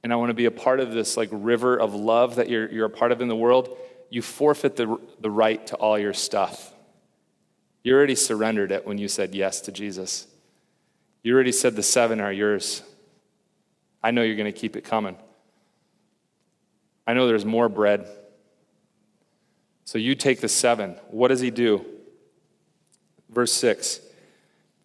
[0.03, 2.69] and I want to be a part of this like river of love that you're,
[2.71, 3.77] you're a part of in the world,
[4.09, 6.73] you forfeit the, the right to all your stuff.
[7.83, 10.27] You already surrendered it when you said yes to Jesus.
[11.23, 12.83] You already said the seven are yours.
[14.03, 15.17] I know you're going to keep it coming.
[17.05, 18.07] I know there's more bread.
[19.85, 20.95] So you take the seven.
[21.09, 21.85] What does he do?
[23.29, 24.01] Verse 6.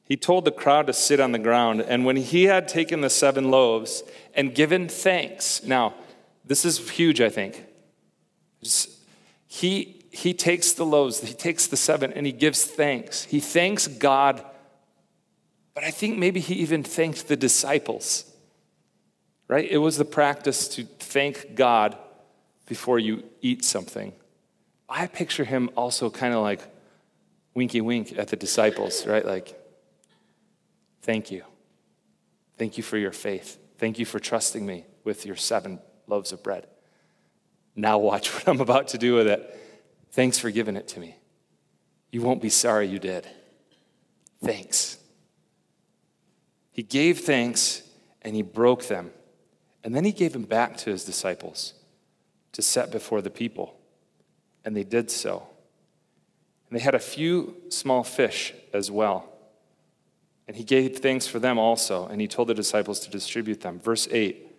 [0.05, 3.11] He told the crowd to sit on the ground, and when he had taken the
[3.11, 4.03] seven loaves
[4.35, 5.95] and given thanks, now,
[6.45, 7.65] this is huge, I think.
[9.47, 13.25] He, he takes the loaves, he takes the seven, and he gives thanks.
[13.25, 14.45] He thanks God,
[15.75, 18.31] but I think maybe he even thanked the disciples,
[19.49, 19.69] right?
[19.69, 21.97] It was the practice to thank God
[22.67, 24.13] before you eat something.
[24.89, 26.61] I picture him also kind of like
[27.55, 29.25] winky wink at the disciples, right?
[29.25, 29.59] Like,
[31.03, 31.43] thank you.
[32.59, 33.59] Thank you for your faith.
[33.83, 36.69] Thank you for trusting me with your seven loaves of bread.
[37.75, 39.59] Now, watch what I'm about to do with it.
[40.13, 41.17] Thanks for giving it to me.
[42.13, 43.27] You won't be sorry you did.
[44.41, 44.99] Thanks.
[46.71, 47.83] He gave thanks
[48.23, 49.11] and he broke them.
[49.83, 51.75] And then he gave them back to his disciples
[52.53, 53.81] to set before the people.
[54.65, 55.49] And they did so.
[56.71, 59.32] And they had a few small fish as well.
[60.53, 63.81] And he gave thanks for them also, and he told the disciples to distribute them.
[63.81, 64.55] Verse 8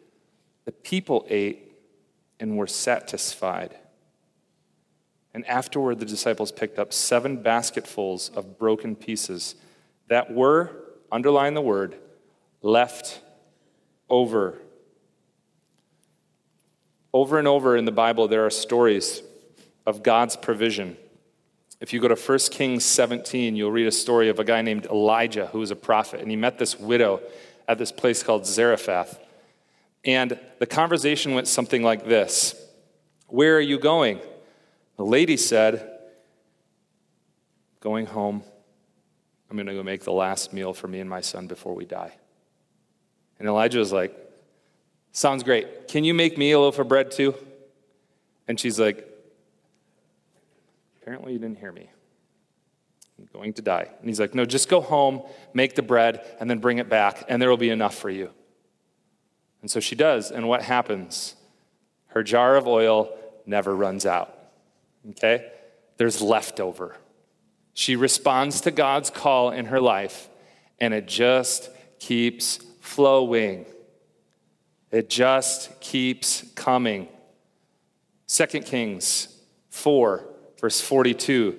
[0.66, 1.72] The people ate
[2.40, 3.78] and were satisfied.
[5.36, 9.54] And afterward, the disciples picked up seven basketfuls of broken pieces
[10.08, 10.72] that were,
[11.12, 11.96] underline the word,
[12.64, 13.22] left
[14.10, 14.58] over.
[17.14, 19.22] Over and over in the Bible, there are stories
[19.86, 20.98] of God's provision.
[21.84, 24.86] If you go to 1 Kings 17, you'll read a story of a guy named
[24.86, 27.20] Elijah who was a prophet, and he met this widow
[27.68, 29.20] at this place called Zarephath.
[30.06, 32.56] And the conversation went something like this
[33.28, 34.22] Where are you going?
[34.96, 36.00] The lady said,
[37.82, 38.44] Going home.
[39.50, 41.84] I'm going to go make the last meal for me and my son before we
[41.84, 42.14] die.
[43.40, 44.16] And Elijah was like,
[45.12, 45.90] Sounds great.
[45.90, 47.36] Can you make me a loaf of bread too?
[48.48, 49.06] And she's like,
[51.04, 51.90] Apparently, you didn't hear me.
[53.20, 53.90] I'm going to die.
[54.00, 55.22] And he's like, No, just go home,
[55.54, 58.32] make the bread, and then bring it back, and there will be enough for you.
[59.62, 60.32] And so she does.
[60.32, 61.36] And what happens?
[62.08, 63.14] Her jar of oil
[63.46, 64.34] never runs out.
[65.10, 65.52] Okay?
[65.98, 66.96] There's leftover.
[67.74, 70.30] She responds to God's call in her life,
[70.80, 73.66] and it just keeps flowing.
[74.90, 77.10] It just keeps coming.
[78.28, 79.28] 2 Kings
[79.70, 80.33] 4,
[80.64, 81.58] verse 42.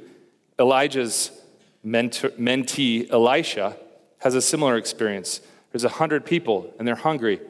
[0.58, 1.30] Elijah's
[1.82, 3.76] mentor, mentee, Elisha,
[4.20, 5.42] has a similar experience.
[5.72, 7.42] There's a hundred people, and they're hungry.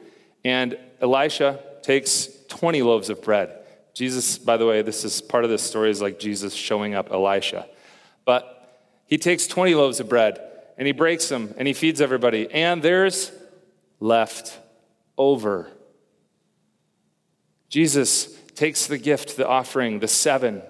[0.43, 3.57] And Elisha takes 20 loaves of bread.
[3.93, 7.09] Jesus, by the way, this is part of this story is like Jesus showing up
[7.09, 7.65] Elisha.
[8.25, 10.41] But he takes 20 loaves of bread
[10.77, 12.51] and he breaks them and he feeds everybody.
[12.51, 13.31] And there's
[14.01, 14.59] left
[15.17, 15.69] over.
[17.69, 20.61] Jesus takes the gift, the offering, the seven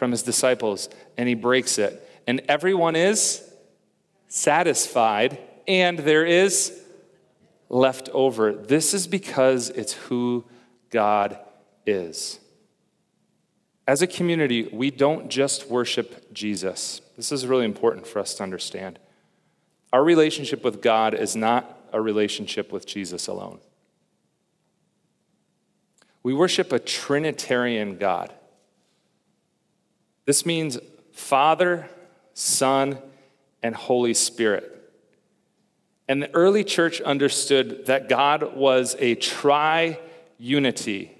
[0.00, 2.08] from his disciples, and he breaks it.
[2.26, 3.46] And everyone is
[4.28, 6.82] satisfied, and there is
[7.68, 8.54] left over.
[8.54, 10.46] This is because it's who
[10.88, 11.38] God
[11.84, 12.40] is.
[13.86, 17.02] As a community, we don't just worship Jesus.
[17.18, 18.98] This is really important for us to understand.
[19.92, 23.60] Our relationship with God is not a relationship with Jesus alone.
[26.22, 28.32] We worship a Trinitarian God.
[30.30, 30.78] This means
[31.10, 31.90] Father,
[32.34, 32.98] Son,
[33.64, 34.92] and Holy Spirit.
[36.06, 39.98] And the early church understood that God was a tri
[40.38, 41.10] unity.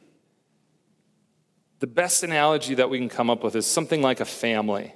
[1.81, 4.95] The best analogy that we can come up with is something like a family.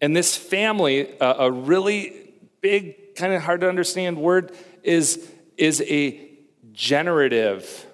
[0.00, 4.52] And this family, uh, a really big, kind of hard to understand word,
[4.84, 6.24] is, is a
[6.70, 7.84] generative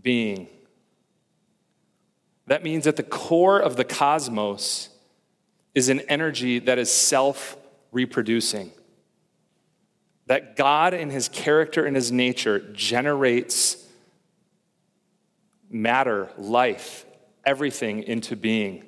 [0.00, 0.48] being.
[2.50, 4.88] That means at the core of the cosmos
[5.72, 7.56] is an energy that is self
[7.92, 8.72] reproducing.
[10.26, 13.86] That God, in his character and his nature, generates
[15.70, 17.06] matter, life,
[17.46, 18.84] everything into being.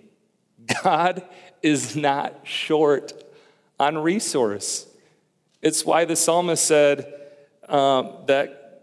[0.83, 1.23] God
[1.63, 3.13] is not short
[3.79, 4.89] on resource.
[5.61, 7.15] It's why the psalmist said
[7.69, 8.83] um, that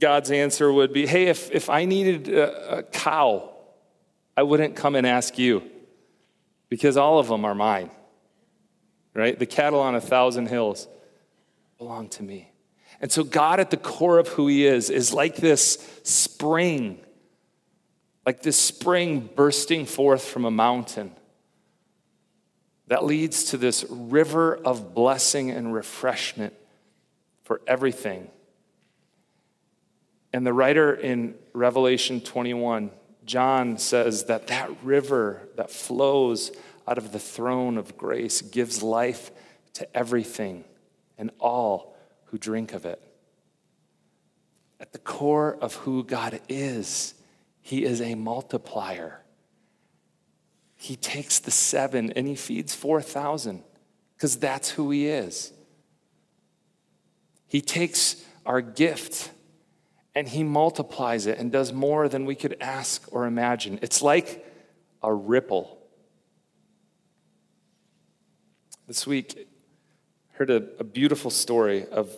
[0.00, 3.52] God's answer would be hey, if, if I needed a, a cow,
[4.36, 5.62] I wouldn't come and ask you
[6.68, 7.90] because all of them are mine,
[9.14, 9.38] right?
[9.38, 10.88] The cattle on a thousand hills
[11.78, 12.52] belong to me.
[13.00, 16.98] And so, God, at the core of who He is, is like this spring,
[18.24, 21.12] like this spring bursting forth from a mountain
[22.88, 26.54] that leads to this river of blessing and refreshment
[27.42, 28.28] for everything.
[30.32, 32.90] And the writer in Revelation 21,
[33.26, 36.52] John says that that river that flows
[36.86, 39.30] out of the throne of grace gives life
[39.74, 40.64] to everything
[41.18, 41.96] and all
[42.26, 43.02] who drink of it.
[44.78, 47.14] At the core of who God is,
[47.60, 49.22] He is a multiplier.
[50.76, 53.62] He takes the seven and He feeds 4,000
[54.14, 55.52] because that's who He is.
[57.48, 59.30] He takes our gift
[60.16, 63.78] and He multiplies it and does more than we could ask or imagine.
[63.82, 64.44] It's like
[65.02, 65.78] a ripple.
[68.88, 72.16] This week, I heard a, a beautiful story of,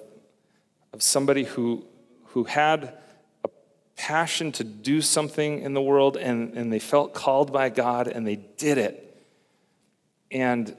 [0.92, 1.84] of somebody who,
[2.26, 2.96] who had
[3.44, 3.49] a
[3.96, 8.24] passion to do something in the world and, and they felt called by God and
[8.24, 9.05] they did it.
[10.30, 10.76] And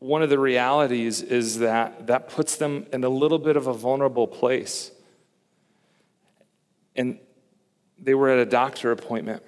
[0.00, 3.72] one of the realities is that that puts them in a little bit of a
[3.72, 4.90] vulnerable place.
[6.98, 7.18] And
[7.98, 9.42] they were at a doctor appointment.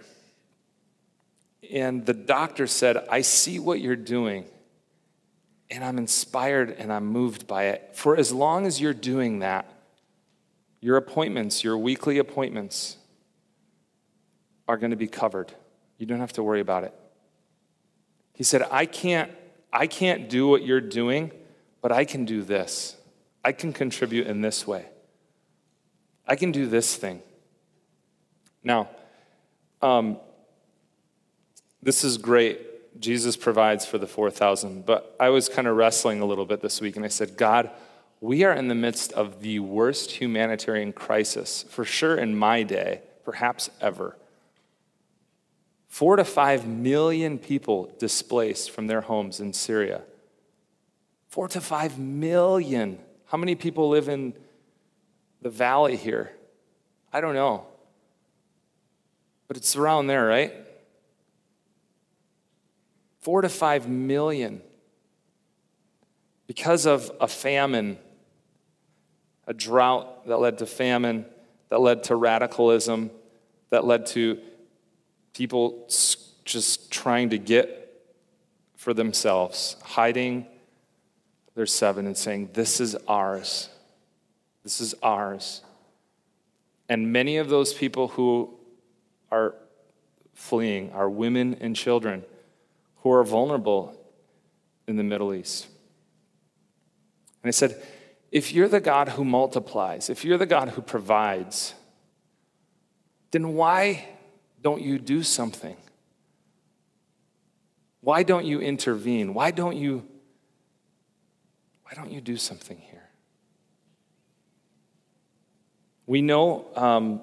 [1.71, 4.47] And the doctor said, I see what you're doing,
[5.71, 7.91] and I'm inspired and I'm moved by it.
[7.93, 9.71] For as long as you're doing that,
[10.81, 12.97] your appointments, your weekly appointments,
[14.67, 15.53] are going to be covered.
[15.99, 16.95] You don't have to worry about it.
[18.33, 19.31] He said, I can't
[19.73, 21.31] I can't do what you're doing,
[21.81, 22.97] but I can do this.
[23.45, 24.87] I can contribute in this way.
[26.27, 27.23] I can do this thing.
[28.63, 28.89] Now,
[29.83, 30.19] um,
[31.83, 33.01] this is great.
[33.01, 36.81] Jesus provides for the 4,000, but I was kind of wrestling a little bit this
[36.81, 37.71] week and I said, God,
[38.21, 43.01] we are in the midst of the worst humanitarian crisis, for sure in my day,
[43.25, 44.17] perhaps ever.
[45.89, 50.03] Four to five million people displaced from their homes in Syria.
[51.29, 52.99] Four to five million.
[53.27, 54.35] How many people live in
[55.41, 56.33] the valley here?
[57.13, 57.67] I don't know.
[59.51, 60.55] But it's around there, right?
[63.19, 64.63] Four to five million.
[66.47, 67.99] Because of a famine,
[69.49, 71.27] a drought that led to famine,
[71.69, 73.11] that led to radicalism,
[73.71, 74.39] that led to
[75.35, 75.85] people
[76.45, 78.05] just trying to get
[78.77, 80.47] for themselves, hiding
[81.57, 83.69] their seven and saying, This is ours.
[84.63, 85.63] This is ours.
[86.89, 88.60] And many of those people who
[89.31, 89.55] are
[90.35, 92.25] fleeing are women and children
[93.03, 93.97] who are vulnerable
[94.87, 95.67] in the Middle East.
[97.43, 97.83] And I said,
[98.31, 101.75] if you're the God who multiplies, if you're the God who provides,
[103.31, 104.09] then why
[104.63, 105.77] don't you do something?
[108.01, 109.35] Why don't you intervene?
[109.35, 110.07] Why don't you
[111.83, 113.09] why don't you do something here?
[116.07, 117.21] We know um,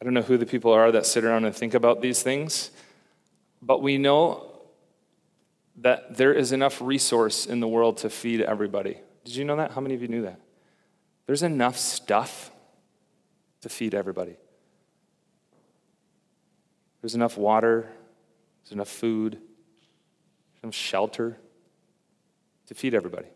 [0.00, 2.70] I don't know who the people are that sit around and think about these things,
[3.60, 4.46] but we know
[5.76, 8.98] that there is enough resource in the world to feed everybody.
[9.24, 9.72] Did you know that?
[9.72, 10.40] How many of you knew that?
[11.26, 12.50] There's enough stuff
[13.60, 14.36] to feed everybody.
[17.00, 17.88] There's enough water,
[18.62, 21.38] there's enough food, there's enough shelter
[22.66, 23.28] to feed everybody.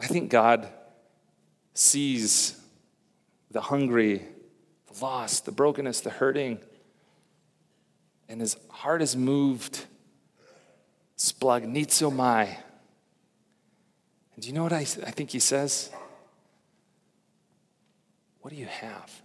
[0.00, 0.68] I think God
[1.74, 2.57] sees
[3.50, 4.22] the hungry,
[4.92, 6.58] the lost, the brokenness, the hurting,
[8.28, 9.86] and his heart is moved.
[11.16, 12.56] Splanchnizomai.
[14.34, 15.90] And do you know what I, I think he says?
[18.40, 19.22] What do you have?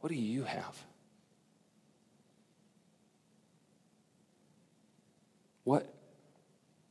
[0.00, 0.76] What do you have?
[5.64, 5.91] What,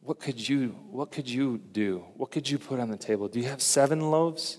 [0.01, 2.03] what could you what could you do?
[2.15, 3.27] What could you put on the table?
[3.27, 4.57] Do you have seven loaves?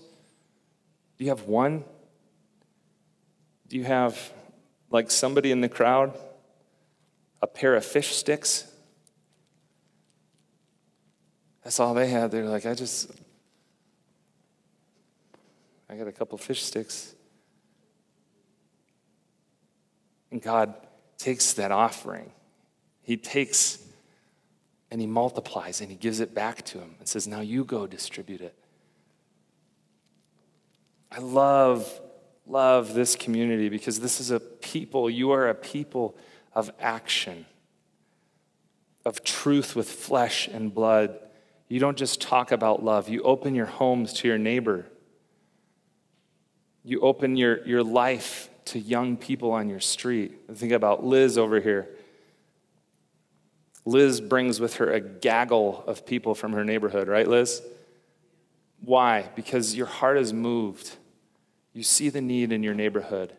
[1.17, 1.83] Do you have one?
[3.67, 4.31] Do you have
[4.89, 6.17] like somebody in the crowd
[7.41, 8.69] a pair of fish sticks?
[11.63, 12.31] That's all they had.
[12.31, 13.11] They're like, I just
[15.89, 17.13] I got a couple fish sticks.
[20.31, 20.73] And God
[21.17, 22.31] takes that offering.
[23.01, 23.77] He takes
[24.93, 27.87] and he multiplies and he gives it back to him and says, Now you go
[27.87, 28.55] distribute it.
[31.11, 31.99] I love,
[32.45, 36.15] love this community because this is a people, you are a people
[36.53, 37.47] of action,
[39.03, 41.17] of truth with flesh and blood.
[41.69, 44.85] You don't just talk about love, you open your homes to your neighbor.
[46.83, 50.41] You open your, your life to young people on your street.
[50.53, 51.89] Think about Liz over here.
[53.85, 57.61] Liz brings with her a gaggle of people from her neighborhood, right, Liz?
[58.81, 59.29] Why?
[59.35, 60.95] Because your heart is moved.
[61.73, 63.33] You see the need in your neighborhood.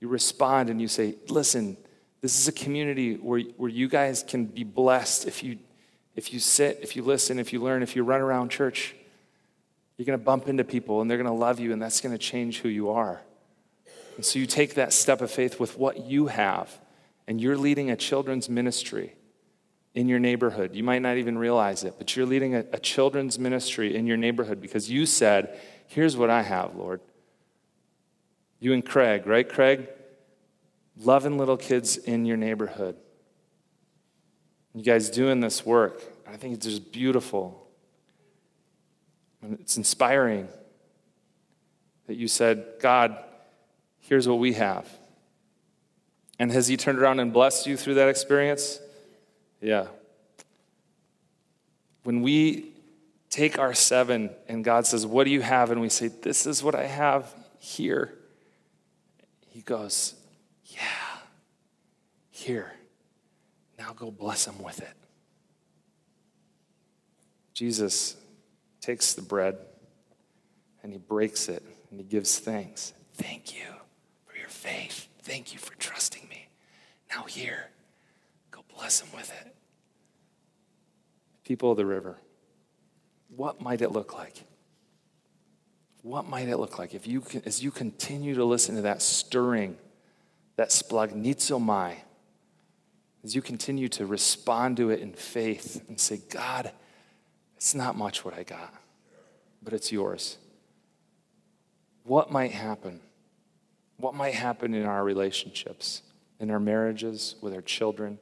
[0.00, 1.76] You respond and you say, Listen,
[2.20, 5.58] this is a community where, where you guys can be blessed if you,
[6.14, 8.94] if you sit, if you listen, if you learn, if you run around church.
[9.96, 12.12] You're going to bump into people and they're going to love you, and that's going
[12.12, 13.20] to change who you are.
[14.16, 16.78] And so you take that step of faith with what you have,
[17.26, 19.14] and you're leading a children's ministry
[19.94, 20.74] in your neighborhood.
[20.74, 24.16] You might not even realize it, but you're leading a, a, children's ministry in your
[24.16, 27.00] neighborhood because you said, Here's what I have, Lord.
[28.60, 29.88] You and Craig, right, Craig?
[30.96, 32.96] Loving little kids in your neighborhood.
[34.74, 36.00] You guys doing this work.
[36.28, 37.66] I think it's just beautiful.
[39.42, 40.46] And it's inspiring
[42.06, 43.16] that you said, God,
[43.98, 44.88] here's what we have.
[46.38, 48.78] And has He turned around and blessed you through that experience?
[49.60, 49.86] Yeah.
[52.02, 52.72] When we
[53.28, 55.70] take our seven and God says, What do you have?
[55.70, 58.14] And we say, This is what I have here.
[59.48, 60.14] He goes,
[60.64, 60.80] Yeah,
[62.30, 62.72] here.
[63.78, 64.94] Now go bless them with it.
[67.52, 68.16] Jesus
[68.80, 69.58] takes the bread
[70.82, 72.94] and he breaks it and he gives thanks.
[73.14, 73.66] Thank you
[74.26, 75.08] for your faith.
[75.22, 76.48] Thank you for trusting me.
[77.14, 77.70] Now, here,
[78.80, 79.54] bless them with it.
[81.50, 82.16] People of the river,
[83.34, 84.44] what might it look like?
[86.02, 89.76] What might it look like if you as you continue to listen to that stirring,
[90.54, 91.96] that splanchnizomai,
[93.24, 96.70] as you continue to respond to it in faith and say, God,
[97.56, 98.72] it's not much what I got,
[99.60, 100.38] but it's yours.
[102.04, 103.00] What might happen?
[103.96, 106.02] What might happen in our relationships,
[106.38, 108.20] in our marriages, with our children?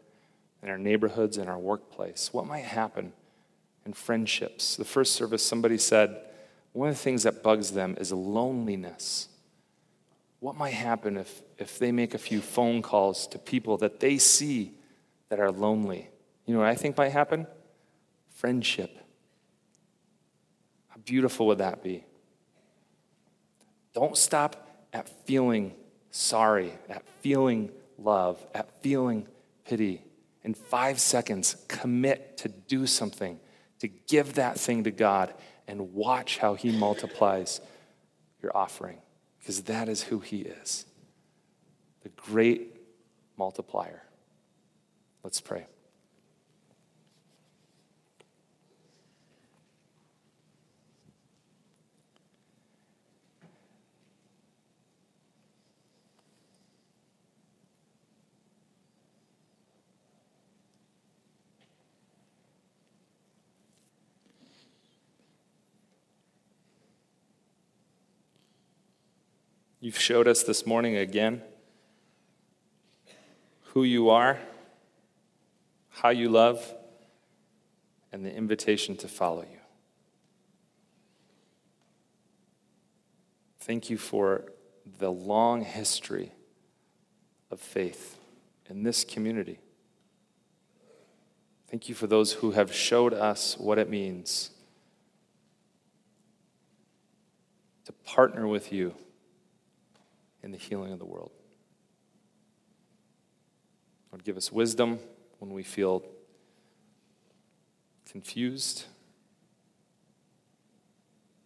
[0.62, 2.30] in our neighborhoods, in our workplace?
[2.32, 3.12] What might happen
[3.88, 4.76] in friendships?
[4.76, 6.20] The first service, somebody said,
[6.72, 9.28] one of the things that bugs them is loneliness.
[10.40, 14.18] What might happen if, if they make a few phone calls to people that they
[14.18, 14.74] see
[15.30, 16.10] that are lonely?
[16.44, 17.46] You know what I think might happen?
[18.28, 18.96] Friendship.
[20.88, 22.04] How beautiful would that be?
[23.94, 25.72] Don't stop at feeling
[26.10, 29.26] sorry, at feeling love, at feeling
[29.64, 30.02] pity
[30.44, 33.38] in five seconds, commit to do something,
[33.80, 35.32] to give that thing to God,
[35.66, 37.60] and watch how He multiplies
[38.42, 38.98] your offering,
[39.38, 40.86] because that is who He is
[42.02, 42.76] the great
[43.36, 44.02] multiplier.
[45.22, 45.66] Let's pray.
[69.80, 71.40] You've showed us this morning again
[73.66, 74.40] who you are,
[75.88, 76.74] how you love,
[78.10, 79.60] and the invitation to follow you.
[83.60, 84.46] Thank you for
[84.98, 86.32] the long history
[87.48, 88.18] of faith
[88.68, 89.60] in this community.
[91.70, 94.50] Thank you for those who have showed us what it means
[97.84, 98.94] to partner with you
[100.48, 101.30] in the healing of the world.
[104.10, 104.98] Lord, give us wisdom
[105.40, 106.02] when we feel
[108.10, 108.86] confused.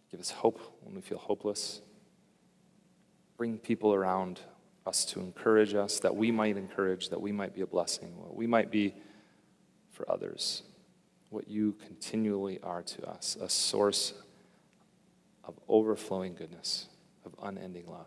[0.08, 1.80] Give us hope when we feel hopeless.
[3.36, 4.38] Bring people around
[4.86, 8.36] us to encourage us, that we might encourage, that we might be a blessing, what
[8.36, 8.94] we might be
[9.90, 10.62] for others,
[11.30, 14.14] what you continually are to us, a source
[15.42, 16.86] of overflowing goodness,
[17.26, 18.06] of unending love.